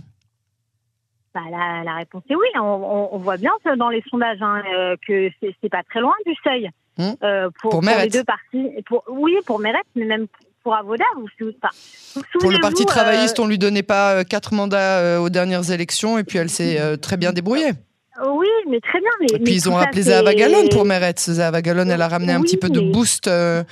Bah, 1.34 1.42
la, 1.52 1.96
réponse 1.96 2.24
est 2.30 2.36
oui. 2.36 2.48
On, 2.56 3.18
voit 3.18 3.38
bien 3.38 3.52
dans 3.78 3.90
les 3.90 4.04
sondages 4.10 4.42
hein, 4.42 4.62
que 5.08 5.30
c'est 5.42 5.70
pas 5.70 5.84
très 5.84 6.02
loin 6.02 6.14
du 6.26 6.34
seuil. 6.44 6.70
Hmm. 6.98 7.12
Euh, 7.24 7.50
pour, 7.62 7.82
les 7.82 8.10
deux 8.10 8.26
partis. 8.26 8.70
Pour, 8.86 9.04
oui, 9.08 9.34
pour 9.46 9.60
Meret, 9.60 9.80
mais 9.96 10.06
même 10.06 10.28
pour 10.64 10.76
Avoda. 10.76 11.06
Vous, 11.16 11.52
pour 12.42 12.52
le 12.52 12.60
Parti 12.60 12.86
travailliste, 12.86 13.40
euh, 13.40 13.44
on 13.44 13.48
lui 13.48 13.58
donnait 13.58 13.84
pas 13.84 14.16
euh, 14.16 14.24
quatre 14.24 14.54
mandats 14.54 15.22
aux 15.22 15.30
dernières 15.30 15.72
élections 15.72 16.18
et 16.18 16.24
puis 16.26 16.38
elle 16.38 16.50
s'est 16.50 16.98
très 16.98 17.16
bien 17.16 17.32
débrouillée. 17.32 17.72
Oui, 18.26 18.48
mais 18.68 18.80
très 18.82 19.00
bien. 19.00 19.10
Mais, 19.22 19.28
Et 19.36 19.40
puis 19.40 19.54
ils 19.54 19.70
ont 19.70 19.78
appelé 19.78 20.04
Zahava 20.04 20.34
Galon 20.34 20.68
pour 20.70 20.86
Meretz. 20.86 21.30
Zahava 21.32 21.62
Galon, 21.62 21.90
elle 21.90 22.02
a 22.02 22.08
ramené 22.08 22.34
un 22.34 22.42
petit 22.42 22.58
peu 22.58 22.70
de 22.70 22.82
boost. 22.82 23.28
euh, 23.28 23.64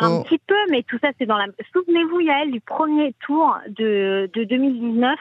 Un 0.00 0.22
petit 0.22 0.40
peu, 0.46 0.54
mais 0.70 0.82
tout 0.82 0.98
ça, 1.02 1.08
c'est 1.18 1.26
dans 1.26 1.36
la. 1.36 1.46
Souvenez-vous, 1.72 2.20
Yael, 2.20 2.50
du 2.52 2.60
premier 2.60 3.14
tour 3.26 3.54
de, 3.68 4.30
de 4.32 4.44
2019. 4.44 5.18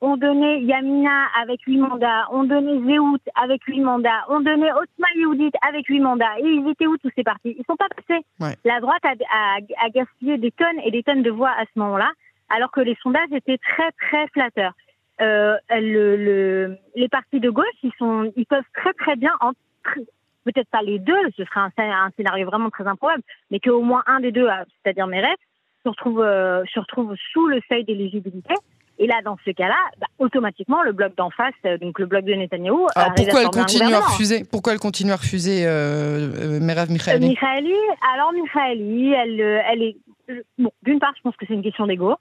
On 0.00 0.16
donnait 0.16 0.60
Yamina 0.62 1.26
avec 1.40 1.60
huit 1.62 1.78
mandats, 1.78 2.26
on 2.30 2.44
donnait 2.44 2.80
Zéhout 2.86 3.18
avec 3.34 3.64
huit 3.64 3.80
mandats, 3.80 4.24
on 4.28 4.40
donnait 4.40 4.70
Otman 4.70 5.10
Yehoudit 5.16 5.50
avec 5.68 5.86
huit 5.88 5.98
mandats. 6.00 6.38
Et 6.38 6.44
ils 6.46 6.68
étaient 6.68 6.86
où 6.86 6.96
tous 6.98 7.10
ces 7.16 7.24
partis? 7.24 7.56
Ils 7.58 7.64
sont 7.66 7.76
pas 7.76 7.88
passés. 7.88 8.22
Ouais. 8.38 8.54
La 8.64 8.78
droite 8.80 9.04
a, 9.04 9.14
a- 9.32 9.84
a 9.84 9.88
gaspillé 9.90 10.38
des 10.38 10.52
tonnes 10.52 10.78
et 10.84 10.90
des 10.92 11.02
tonnes 11.02 11.22
de 11.22 11.30
voix 11.30 11.50
à 11.50 11.64
ce 11.64 11.78
moment-là, 11.80 12.10
alors 12.48 12.70
que 12.70 12.80
les 12.80 12.96
sondages 13.02 13.32
étaient 13.32 13.58
très 13.58 13.90
très 13.92 14.28
flatteurs. 14.28 14.72
Euh, 15.20 15.56
le, 15.70 16.16
le- 16.16 16.76
les 16.94 17.08
partis 17.08 17.40
de 17.40 17.50
gauche, 17.50 17.66
ils 17.82 17.92
sont, 17.98 18.32
ils 18.36 18.46
peuvent 18.46 18.62
très 18.74 18.92
très 18.92 19.16
bien, 19.16 19.32
en- 19.40 19.50
peut-être 20.44 20.68
pas 20.70 20.82
les 20.82 21.00
deux, 21.00 21.20
ce 21.36 21.44
serait 21.44 21.60
un, 21.60 21.70
scén- 21.76 21.92
un 21.92 22.10
scénario 22.16 22.46
vraiment 22.46 22.70
très 22.70 22.86
improbable, 22.86 23.22
mais 23.50 23.58
qu'au 23.58 23.82
moins 23.82 24.04
un 24.06 24.20
des 24.20 24.30
deux, 24.30 24.48
c'est-à-dire 24.82 25.08
Mérès, 25.08 25.36
se 25.82 25.88
retrouve, 25.88 26.20
euh, 26.20 26.64
se 26.72 26.78
retrouve 26.78 27.14
sous 27.32 27.48
le 27.48 27.60
seuil 27.68 27.84
d'éligibilité. 27.84 28.54
Et 29.00 29.06
là, 29.06 29.14
dans 29.24 29.36
ce 29.44 29.50
cas-là, 29.52 29.76
bah, 30.00 30.06
automatiquement, 30.18 30.82
le 30.82 30.92
bloc 30.92 31.14
d'en 31.16 31.30
face, 31.30 31.54
euh, 31.64 31.78
donc 31.78 31.98
le 32.00 32.06
bloc 32.06 32.24
de 32.24 32.34
Netanyahou, 32.34 32.86
Alors 32.96 33.10
arrive 33.10 33.26
pourquoi 33.26 33.40
à 33.40 33.42
elle 33.44 33.50
continue 33.50 33.94
à 33.94 34.00
refuser? 34.00 34.44
Pourquoi 34.50 34.72
elle 34.72 34.78
continue 34.80 35.12
à 35.12 35.16
refuser 35.16 35.66
euh, 35.66 35.68
euh, 35.70 36.60
Merav 36.60 36.88
Euh, 36.90 36.92
Michaeli 36.92 37.74
alors 38.14 38.32
Michaeli, 38.32 39.12
elle, 39.12 39.40
euh, 39.40 39.60
elle 39.70 39.82
est 39.82 39.96
euh, 40.30 40.42
bon. 40.58 40.70
D'une 40.82 40.98
part, 40.98 41.12
je 41.16 41.22
pense 41.22 41.36
que 41.36 41.46
c'est 41.46 41.54
une 41.54 41.62
question 41.62 41.86
d'ego. 41.86 42.16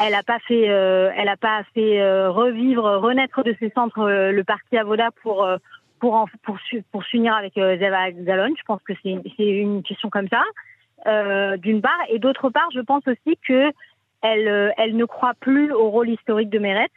Elle 0.00 0.12
n'a 0.12 0.22
pas 0.22 0.38
fait, 0.40 0.68
euh, 0.68 1.10
elle 1.16 1.28
a 1.28 1.36
pas 1.36 1.62
fait 1.74 2.00
euh, 2.00 2.30
revivre, 2.30 2.84
renaître 2.98 3.42
de 3.42 3.54
ses 3.58 3.70
centres 3.70 4.00
euh, 4.00 4.30
le 4.32 4.44
parti 4.44 4.76
Avoda 4.76 5.08
pour 5.22 5.44
euh, 5.44 5.56
pour 6.00 6.14
en- 6.14 6.26
pour 6.42 6.58
pour 6.92 7.04
s'unir 7.04 7.34
avec 7.34 7.56
euh, 7.58 7.78
Zeva 7.78 8.10
Galon. 8.12 8.54
Je 8.56 8.62
pense 8.66 8.82
que 8.82 8.92
c'est 9.02 9.10
une- 9.10 9.82
question 9.82 10.10
comme 10.10 10.28
ça. 10.28 10.42
Euh, 11.06 11.56
D'une 11.58 11.80
part, 11.80 11.98
et 12.10 12.18
d'autre 12.18 12.50
part, 12.50 12.68
je 12.74 12.80
pense 12.80 13.02
aussi 13.06 13.38
que 13.46 13.70
elle 14.22 14.48
euh, 14.48 14.70
elle 14.76 14.96
ne 14.96 15.04
croit 15.04 15.34
plus 15.40 15.72
au 15.72 15.90
rôle 15.90 16.08
historique 16.10 16.50
de 16.50 16.58
Meretz. 16.58 16.92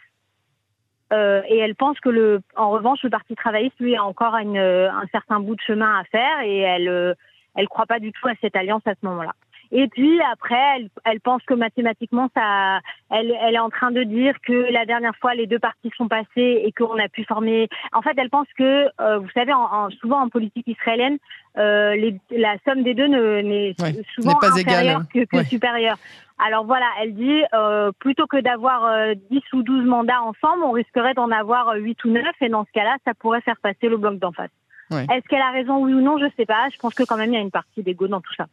Euh, 1.13 1.41
et 1.49 1.57
elle 1.57 1.75
pense 1.75 1.99
que 1.99 2.07
le, 2.09 2.39
en 2.55 2.69
revanche, 2.69 3.03
le 3.03 3.09
Parti 3.09 3.35
travailliste 3.35 3.77
lui 3.81 3.97
a 3.97 4.03
encore 4.05 4.33
une, 4.37 4.57
euh, 4.57 4.89
un 4.89 5.05
certain 5.11 5.41
bout 5.41 5.55
de 5.55 5.61
chemin 5.61 5.99
à 5.99 6.03
faire 6.05 6.39
et 6.41 6.59
elle, 6.59 6.87
euh, 6.87 7.13
elle 7.55 7.67
croit 7.67 7.85
pas 7.85 7.99
du 7.99 8.13
tout 8.13 8.27
à 8.29 8.33
cette 8.39 8.55
alliance 8.55 8.83
à 8.85 8.91
ce 8.93 9.05
moment-là. 9.05 9.33
Et 9.73 9.87
puis 9.89 10.19
après, 10.33 10.59
elle, 10.77 10.89
elle 11.05 11.19
pense 11.21 11.41
que 11.43 11.53
mathématiquement, 11.53 12.29
ça, 12.35 12.79
elle, 13.09 13.33
elle 13.41 13.55
est 13.55 13.59
en 13.59 13.69
train 13.69 13.91
de 13.91 14.03
dire 14.03 14.35
que 14.45 14.69
la 14.71 14.85
dernière 14.85 15.15
fois, 15.17 15.33
les 15.33 15.47
deux 15.47 15.59
partis 15.59 15.91
sont 15.97 16.09
passés 16.09 16.61
et 16.65 16.71
qu'on 16.73 16.97
a 16.97 17.07
pu 17.09 17.23
former. 17.25 17.69
En 17.93 18.01
fait, 18.01 18.11
elle 18.17 18.29
pense 18.29 18.47
que, 18.57 18.87
euh, 19.01 19.17
vous 19.19 19.29
savez, 19.33 19.53
en, 19.53 19.63
en- 19.63 19.89
souvent 19.91 20.21
en 20.21 20.27
politique 20.29 20.67
israélienne, 20.67 21.17
euh, 21.57 21.95
les, 21.95 22.17
la 22.31 22.55
somme 22.65 22.83
des 22.83 22.93
deux 22.93 23.07
ne- 23.07 23.41
n'est 23.41 23.75
Ouais, 23.81 23.93
souvent 24.13 24.35
pas 24.35 24.47
inférieure 24.51 24.81
égale. 24.81 25.05
que, 25.13 25.23
que 25.25 25.37
Ouais. 25.37 25.45
supérieure. 25.45 25.97
Alors 26.43 26.65
voilà, 26.65 26.87
elle 26.99 27.13
dit 27.13 27.43
euh, 27.53 27.91
plutôt 27.99 28.25
que 28.25 28.41
d'avoir 28.41 28.85
euh, 28.85 29.13
10 29.29 29.41
ou 29.53 29.61
12 29.61 29.85
mandats 29.85 30.21
ensemble, 30.23 30.63
on 30.63 30.71
risquerait 30.71 31.13
d'en 31.13 31.29
avoir 31.29 31.69
euh, 31.69 31.75
8 31.77 32.03
ou 32.05 32.09
9 32.09 32.23
et 32.41 32.49
dans 32.49 32.65
ce 32.65 32.71
cas-là, 32.71 32.97
ça 33.05 33.13
pourrait 33.13 33.41
faire 33.41 33.57
passer 33.61 33.87
le 33.87 33.97
bloc 33.97 34.17
d'en 34.17 34.31
face. 34.31 34.49
Ouais. 34.89 35.05
Est-ce 35.11 35.27
qu'elle 35.27 35.41
a 35.41 35.51
raison 35.51 35.83
oui 35.83 35.93
ou 35.93 36.01
non? 36.01 36.17
Je 36.17 36.25
sais 36.35 36.47
pas. 36.47 36.67
Je 36.73 36.79
pense 36.79 36.95
que 36.95 37.03
quand 37.03 37.15
même 37.15 37.31
il 37.31 37.35
y 37.35 37.37
a 37.37 37.41
une 37.41 37.51
partie 37.51 37.83
d'ego 37.83 38.07
dans 38.07 38.21
tout 38.21 38.33
ça. 38.33 38.47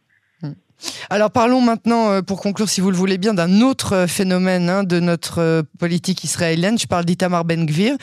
Alors 1.09 1.31
parlons 1.31 1.61
maintenant, 1.61 2.09
euh, 2.11 2.21
pour 2.21 2.41
conclure, 2.41 2.69
si 2.69 2.81
vous 2.81 2.91
le 2.91 2.95
voulez 2.97 3.17
bien, 3.17 3.33
d'un 3.33 3.61
autre 3.61 3.93
euh, 3.93 4.07
phénomène 4.07 4.69
hein, 4.69 4.83
de 4.83 4.99
notre 4.99 5.39
euh, 5.39 5.61
politique 5.79 6.23
israélienne. 6.23 6.77
Je 6.77 6.87
parle 6.87 7.05
d'Itamar 7.05 7.45
Ben-Gvir, 7.45 7.95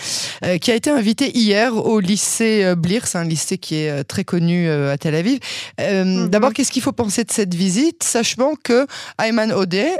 euh, 0.44 0.58
qui 0.58 0.70
a 0.70 0.74
été 0.74 0.90
invité 0.90 1.30
hier 1.36 1.74
au 1.76 2.00
lycée 2.00 2.74
Blir, 2.76 3.06
c'est 3.06 3.18
un 3.18 3.24
lycée 3.24 3.58
qui 3.58 3.76
est 3.76 4.04
très 4.04 4.24
connu 4.24 4.68
euh, 4.68 4.92
à 4.92 4.98
Tel 4.98 5.14
Aviv. 5.14 5.38
Euh, 5.80 6.04
Mhm. 6.04 6.28
D'abord, 6.28 6.52
qu'est-ce 6.52 6.70
qu'il 6.72 6.82
faut 6.82 6.92
penser 6.92 7.24
de 7.24 7.30
cette 7.30 7.54
visite, 7.54 8.02
sachant 8.02 8.54
que 8.62 8.86
Ayman 9.20 9.50
Odeh 9.52 9.90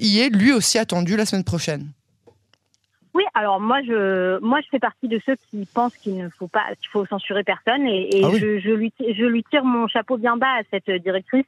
y 0.00 0.18
est 0.20 0.30
lui 0.30 0.52
aussi 0.52 0.78
attendu 0.78 1.16
la 1.16 1.26
semaine 1.26 1.44
prochaine? 1.44 1.88
Oui, 3.14 3.22
alors 3.34 3.60
moi 3.60 3.78
je 3.86 4.40
moi 4.40 4.60
je 4.62 4.66
fais 4.70 4.80
partie 4.80 5.06
de 5.06 5.20
ceux 5.24 5.36
qui 5.50 5.66
pensent 5.72 5.94
qu'il 5.96 6.16
ne 6.18 6.28
faut 6.28 6.48
pas 6.48 6.64
qu'il 6.80 6.88
faut 6.90 7.06
censurer 7.06 7.44
personne 7.44 7.86
et, 7.86 8.16
et 8.18 8.22
Ah 8.24 8.28
oui. 8.32 8.40
je, 8.40 8.58
je 8.58 8.70
lui 8.70 8.92
je 8.98 9.24
lui 9.24 9.44
tire 9.48 9.64
mon 9.64 9.86
chapeau 9.86 10.16
bien 10.16 10.36
bas 10.36 10.48
à 10.58 10.62
cette 10.72 10.90
directrice 11.02 11.44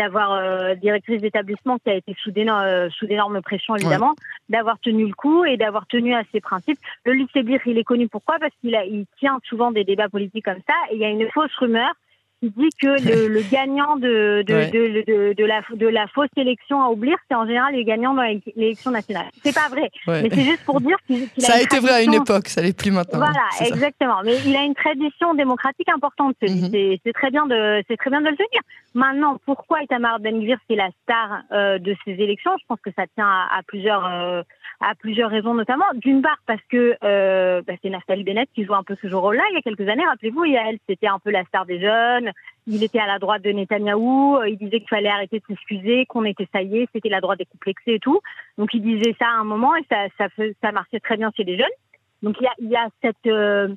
d'avoir 0.00 0.32
euh, 0.32 0.74
directrice 0.76 1.20
d'établissement 1.20 1.78
qui 1.78 1.90
a 1.90 1.94
été 1.94 2.16
sous 2.22 2.32
euh, 2.34 2.88
sous 2.88 3.06
d'énormes 3.06 3.42
pressions 3.42 3.76
évidemment, 3.76 4.14
d'avoir 4.48 4.78
tenu 4.78 5.06
le 5.06 5.12
coup 5.12 5.44
et 5.44 5.58
d'avoir 5.58 5.86
tenu 5.86 6.14
à 6.14 6.22
ses 6.32 6.40
principes. 6.40 6.78
Le 7.04 7.12
lycée 7.12 7.42
Bir, 7.42 7.60
il 7.66 7.76
est 7.76 7.84
connu 7.84 8.08
pourquoi? 8.08 8.38
Parce 8.38 8.54
qu'il 8.62 8.74
a 8.74 8.86
il 8.86 9.04
tient 9.18 9.38
souvent 9.44 9.72
des 9.72 9.84
débats 9.84 10.08
politiques 10.08 10.46
comme 10.46 10.62
ça 10.66 10.74
et 10.90 10.94
il 10.94 11.00
y 11.00 11.04
a 11.04 11.10
une 11.10 11.28
fausse 11.30 11.54
rumeur 11.56 11.92
qui 12.40 12.50
dit 12.50 12.68
que 12.80 12.86
le, 12.88 13.28
le 13.36 13.42
gagnant 13.50 13.96
de 13.96 14.42
de, 14.46 14.54
Ouais. 14.54 14.70
de, 14.70 15.04
de, 15.06 15.32
de 15.34 15.44
la 15.44 15.60
de 15.74 15.86
la 15.86 16.06
fausse 16.08 16.28
élection 16.36 16.82
à 16.82 16.88
oublier, 16.88 17.14
c'est 17.28 17.34
en 17.36 17.46
général 17.46 17.74
les 17.74 17.84
gagnants 17.84 18.14
dans 18.14 18.22
l'élection 18.56 18.90
nationale. 18.90 19.26
C'est 19.44 19.54
pas 19.54 19.68
vrai. 19.68 19.90
Ouais. 20.06 20.22
Mais 20.22 20.30
c'est 20.30 20.44
juste 20.44 20.64
pour 20.64 20.80
dire 20.80 20.96
qu'il 21.06 21.28
qu'il 21.30 21.42
Ça 21.42 21.54
a 21.56 21.60
été 21.60 21.78
vrai 21.78 21.92
à 21.92 22.02
une 22.02 22.14
époque, 22.14 22.48
ça 22.48 22.62
l'est 22.62 22.76
plus 22.76 22.90
maintenant. 22.90 23.18
Voilà, 23.18 23.40
ça. 23.52 23.66
exactement. 23.66 24.20
Mais 24.24 24.36
il 24.46 24.56
a 24.56 24.62
une 24.64 24.74
tradition 24.74 25.34
démocratique 25.34 25.88
importante. 25.88 26.36
Mhm. 26.42 26.70
C'est 26.70 27.00
c'est 27.04 27.12
très 27.12 27.30
bien 27.30 27.46
de, 27.46 27.82
c'est 27.88 27.96
très 27.96 28.10
bien 28.10 28.20
de 28.20 28.28
le 28.28 28.36
tenir. 28.36 28.60
Maintenant, 28.94 29.38
pourquoi 29.46 29.82
Itamar 29.82 30.18
Ben-Gvir 30.20 30.58
c'est 30.68 30.74
la 30.76 30.88
star 31.02 31.42
euh, 31.52 31.78
de 31.78 31.94
ces 32.04 32.12
élections? 32.12 32.50
Je 32.60 32.64
pense 32.66 32.80
que 32.80 32.90
ça 32.96 33.04
tient 33.14 33.26
à, 33.26 33.58
à 33.58 33.62
plusieurs, 33.62 34.04
euh, 34.04 34.42
à 34.80 34.94
plusieurs 34.94 35.30
raisons, 35.30 35.54
notamment 35.54 35.84
d'une 35.94 36.22
part 36.22 36.38
parce 36.46 36.62
que 36.70 36.96
euh, 37.04 37.60
bah, 37.66 37.74
c'est 37.82 37.90
Naftali 37.90 38.24
Bennett 38.24 38.48
qui 38.54 38.64
joue 38.64 38.74
un 38.74 38.82
peu 38.82 38.96
ce 39.02 39.14
rôle-là. 39.14 39.42
Il 39.50 39.54
y 39.54 39.58
a 39.58 39.62
quelques 39.62 39.86
années, 39.88 40.04
rappelez-vous, 40.06 40.44
elle, 40.44 40.78
c'était 40.88 41.06
un 41.06 41.18
peu 41.18 41.30
la 41.30 41.44
star 41.44 41.66
des 41.66 41.78
jeunes. 41.80 42.30
Il 42.66 42.82
était 42.82 42.98
à 42.98 43.06
la 43.06 43.18
droite 43.18 43.42
de 43.42 43.50
Netanyahou. 43.50 44.38
euh, 44.38 44.48
Il 44.48 44.56
disait 44.56 44.80
qu'il 44.80 44.88
fallait 44.88 45.10
arrêter 45.10 45.38
de 45.38 45.44
s'excuser, 45.46 46.06
qu'on 46.06 46.24
était 46.24 46.48
ça 46.50 46.62
y 46.62 46.78
est, 46.78 46.88
c'était 46.94 47.10
la 47.10 47.20
droite 47.20 47.38
décomplexée 47.38 47.94
et 47.94 48.00
tout. 48.00 48.20
Donc 48.56 48.72
il 48.72 48.80
disait 48.82 49.14
ça 49.18 49.26
à 49.26 49.40
un 49.40 49.44
moment 49.44 49.76
et 49.76 49.84
ça, 49.90 50.06
ça, 50.16 50.28
ça 50.62 50.72
marchait 50.72 51.00
très 51.00 51.18
bien 51.18 51.30
chez 51.36 51.44
les 51.44 51.58
jeunes. 51.58 51.66
Donc 52.22 52.36
il 52.40 52.44
y 52.44 52.46
a, 52.46 52.54
il 52.58 52.68
y 52.70 52.76
a 52.76 52.88
cette, 53.02 53.26
euh, 53.26 53.68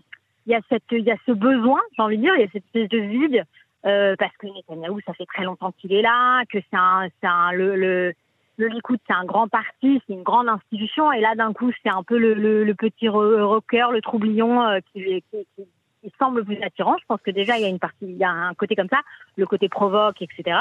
il 0.45 0.53
y 0.53 0.55
a 0.55 0.61
cette, 0.69 0.83
il 0.91 1.03
y 1.03 1.11
a 1.11 1.17
ce 1.25 1.33
besoin, 1.33 1.81
j'ai 1.97 2.01
envie 2.01 2.17
de 2.17 2.23
dire, 2.23 2.33
il 2.35 2.41
y 2.41 2.45
a 2.45 2.47
cette 2.53 2.63
espèce 2.65 2.89
de 2.89 2.99
vide 2.99 3.43
euh, 3.85 4.15
parce 4.17 4.35
que 4.37 4.47
Netanyahou, 4.47 5.01
ça 5.05 5.13
fait 5.13 5.25
très 5.25 5.43
longtemps 5.43 5.73
qu'il 5.73 5.91
est 5.91 6.01
là, 6.01 6.43
que 6.45 6.59
c'est 6.59 6.77
un, 6.77 7.07
un, 7.23 7.51
le, 7.51 7.75
le, 7.75 8.13
le 8.57 8.67
Likoud, 8.67 8.99
c'est 9.07 9.13
un 9.13 9.25
grand 9.25 9.47
parti, 9.47 10.01
c'est 10.05 10.13
une 10.13 10.23
grande 10.23 10.47
institution, 10.47 11.11
et 11.11 11.21
là 11.21 11.35
d'un 11.35 11.53
coup, 11.53 11.71
c'est 11.83 11.89
un 11.89 12.03
peu 12.03 12.17
le, 12.17 12.33
le, 12.33 12.63
le 12.63 12.75
petit 12.75 13.09
ro- 13.09 13.47
rocker, 13.47 13.87
le 13.91 14.01
troublion 14.01 14.63
euh, 14.63 14.79
qui, 14.91 15.23
qui, 15.31 15.47
qui, 15.55 16.13
semble 16.19 16.43
plus 16.45 16.61
attirant. 16.61 16.97
Je 16.99 17.05
pense 17.07 17.21
que 17.21 17.31
déjà 17.31 17.57
il 17.57 17.61
y 17.61 17.65
a 17.65 17.69
une 17.69 17.79
partie, 17.79 18.05
il 18.05 18.17
y 18.17 18.23
a 18.23 18.29
un 18.29 18.53
côté 18.53 18.75
comme 18.75 18.89
ça, 18.89 19.01
le 19.37 19.45
côté 19.45 19.69
provoque, 19.69 20.21
etc. 20.21 20.59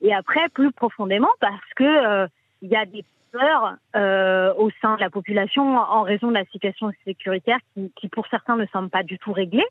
Et 0.00 0.14
après, 0.14 0.48
plus 0.48 0.72
profondément, 0.72 1.30
parce 1.38 1.74
que 1.76 1.84
euh, 1.84 2.26
il 2.62 2.70
y 2.70 2.76
a 2.76 2.86
des 2.86 3.04
peurs 3.30 3.74
euh, 3.94 4.52
au 4.56 4.70
sein 4.82 4.96
de 4.96 5.00
la 5.00 5.10
population 5.10 5.76
en 5.76 6.02
raison 6.02 6.28
de 6.28 6.34
la 6.34 6.44
situation 6.46 6.90
sécuritaire 7.04 7.58
qui 7.96 8.08
pour 8.08 8.26
certains 8.28 8.56
ne 8.56 8.66
semble 8.66 8.90
pas 8.90 9.02
du 9.02 9.18
tout 9.18 9.32
réglée, 9.32 9.66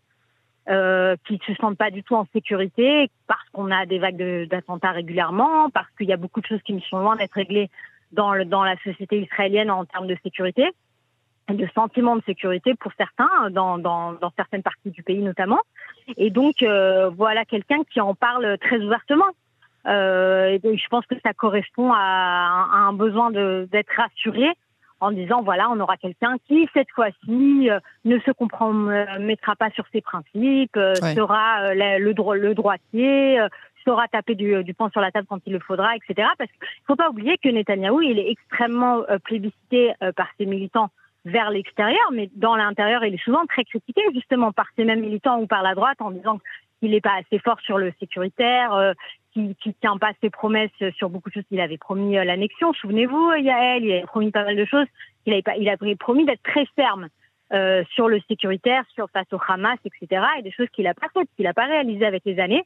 euh, 0.69 1.15
qui 1.25 1.39
se 1.47 1.53
sentent 1.55 1.77
pas 1.77 1.89
du 1.89 2.03
tout 2.03 2.15
en 2.15 2.27
sécurité 2.31 3.09
parce 3.25 3.47
qu'on 3.51 3.71
a 3.71 3.85
des 3.85 3.97
vagues 3.97 4.47
d'attentats 4.47 4.91
régulièrement, 4.91 5.69
parce 5.71 5.87
qu'il 5.97 6.07
y 6.07 6.13
a 6.13 6.17
beaucoup 6.17 6.41
de 6.41 6.45
choses 6.45 6.61
qui 6.63 6.79
sont 6.89 6.99
loin 6.99 7.15
d'être 7.15 7.33
réglées 7.33 7.69
dans, 8.11 8.33
la 8.33 8.75
société 8.83 9.21
israélienne 9.21 9.71
en 9.71 9.85
termes 9.85 10.07
de 10.07 10.15
sécurité, 10.23 10.69
de 11.49 11.67
sentiment 11.73 12.15
de 12.15 12.23
sécurité 12.23 12.75
pour 12.75 12.91
certains, 12.97 13.49
dans, 13.49 14.17
certaines 14.35 14.61
parties 14.63 14.91
du 14.91 15.01
pays 15.01 15.23
notamment. 15.23 15.59
Et 16.17 16.29
donc, 16.29 16.61
euh, 16.61 17.09
voilà 17.09 17.45
quelqu'un 17.45 17.83
qui 17.91 17.99
en 17.99 18.13
parle 18.13 18.57
très 18.59 18.77
ouvertement. 18.77 19.29
Euh, 19.87 20.59
et 20.61 20.77
je 20.77 20.87
pense 20.89 21.05
que 21.07 21.15
ça 21.23 21.33
correspond 21.33 21.91
à 21.93 22.67
un, 22.73 22.93
besoin 22.93 23.31
d'être 23.31 23.91
rassuré 23.95 24.49
en 24.99 25.11
disant 25.11 25.41
voilà, 25.41 25.69
on 25.69 25.79
aura 25.79 25.97
quelqu'un 25.97 26.35
qui 26.47 26.67
cette 26.73 26.91
fois-ci 26.91 27.69
euh, 27.69 27.79
ne 28.05 28.19
se 28.19 28.31
compromettra 28.31 29.55
pas 29.55 29.69
sur 29.71 29.85
ses 29.91 30.01
principes, 30.01 30.75
euh, 30.77 30.93
Ouais. 31.01 31.15
sera 31.15 31.61
euh, 31.63 31.73
la- 31.73 31.99
le, 31.99 32.13
dro- 32.13 32.35
le 32.35 32.53
droitier, 32.53 33.39
euh, 33.39 33.47
saura 33.85 34.07
taper 34.09 34.35
du, 34.35 34.63
du 34.63 34.75
sur 34.91 35.01
la 35.01 35.11
table 35.11 35.25
quand 35.29 35.39
il 35.45 35.53
le 35.53 35.59
faudra, 35.59 35.95
etc. 35.95 36.27
Parce 36.37 36.51
qu'il 36.51 36.67
faut 36.85 36.95
pas 36.97 37.09
oublier 37.09 37.37
que 37.37 37.49
Netanyahou, 37.49 38.01
il 38.01 38.19
est 38.19 38.29
extrêmement 38.29 39.03
euh, 39.09 39.17
plébiscité 39.19 39.93
euh, 40.03 40.11
par 40.11 40.27
ses 40.37 40.45
militants 40.45 40.89
vers 41.25 41.49
l'extérieur, 41.49 42.11
mais 42.13 42.29
dans 42.35 42.55
l'intérieur, 42.55 43.03
il 43.03 43.13
est 43.13 43.23
souvent 43.23 43.45
très 43.45 43.63
critiqué 43.65 44.01
justement 44.13 44.51
par 44.51 44.65
ces 44.75 44.85
mêmes 44.85 45.01
militants 45.01 45.39
ou 45.39 45.47
par 45.47 45.63
la 45.63 45.75
droite 45.75 45.97
en 46.01 46.11
disant 46.11 46.39
qu'il 46.79 46.91
n'est 46.91 47.01
pas 47.01 47.15
assez 47.19 47.39
fort 47.39 47.59
sur 47.61 47.77
le 47.77 47.93
sécuritaire, 47.99 48.73
euh, 48.73 48.93
qu'il 49.33 49.49
ne 49.49 49.71
tient 49.81 49.97
pas 49.97 50.11
ses 50.21 50.29
promesses 50.29 50.71
sur 50.97 51.09
beaucoup 51.09 51.29
de 51.29 51.35
choses. 51.35 51.43
Il 51.51 51.59
avait 51.59 51.77
promis 51.77 52.17
euh, 52.17 52.23
l'annexion, 52.23 52.73
souvenez-vous, 52.73 53.33
Yael, 53.35 53.83
il 53.83 53.91
avait 53.91 54.01
promis 54.03 54.31
pas 54.31 54.43
mal 54.43 54.55
de 54.55 54.65
choses. 54.65 54.87
Il 55.25 55.33
avait, 55.33 55.41
pas, 55.41 55.57
il 55.57 55.69
avait 55.69 55.95
promis 55.95 56.25
d'être 56.25 56.43
très 56.43 56.65
ferme 56.75 57.09
euh, 57.53 57.83
sur 57.93 58.07
le 58.07 58.19
sécuritaire, 58.27 58.83
sur 58.93 59.09
face 59.09 59.31
au 59.31 59.39
Hamas, 59.47 59.79
etc. 59.85 60.23
Et 60.37 60.41
des 60.41 60.51
choses 60.51 60.69
qu'il 60.71 60.85
n'a 60.85 60.93
pas 60.93 61.07
faites, 61.13 61.27
qu'il 61.35 61.45
n'a 61.45 61.53
pas 61.53 61.65
réalisées 61.65 62.05
avec 62.05 62.23
les 62.25 62.39
années. 62.39 62.63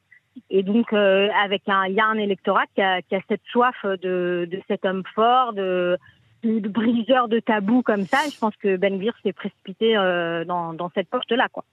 Et 0.50 0.63
donc, 0.63 0.93
euh, 0.93 1.29
avec 1.43 1.62
un, 1.67 1.86
il 1.86 1.93
y 1.93 2.00
a 2.00 2.05
un 2.05 2.17
électorat 2.17 2.65
qui 2.75 2.82
a, 2.82 3.01
qui 3.01 3.15
a 3.15 3.20
cette 3.27 3.43
soif 3.51 3.75
de, 3.86 4.48
de 4.50 4.62
cet 4.67 4.84
homme 4.84 5.03
fort, 5.13 5.53
de, 5.53 5.98
de 6.43 6.67
briseur 6.67 7.27
de 7.27 7.39
tabous 7.39 7.84
comme 7.84 8.05
ça. 8.05 8.25
Et 8.27 8.32
je 8.32 8.39
pense 8.39 8.55
que 8.58 8.75
Ben 8.75 8.98
Gvir 8.98 9.13
s'est 9.24 9.34
précipité 9.34 9.96
euh, 9.96 10.43
dans, 10.43 10.74
dans 10.74 10.89
cette 10.93 11.10
porte-là, 11.10 11.48
quoi. 11.51 11.63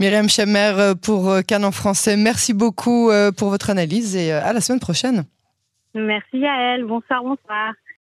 Myriam 0.00 0.28
Chemer 0.28 0.94
pour 1.02 1.30
Cannes 1.46 1.66
en 1.66 1.72
français. 1.72 2.16
Merci 2.16 2.54
beaucoup 2.54 3.10
pour 3.36 3.50
votre 3.50 3.68
analyse 3.68 4.16
et 4.16 4.32
à 4.32 4.52
la 4.52 4.60
semaine 4.60 4.80
prochaine. 4.80 5.24
Merci 5.94 6.44
à 6.44 6.74
elle. 6.74 6.84
Bonsoir, 6.84 7.22
bonsoir. 7.22 7.74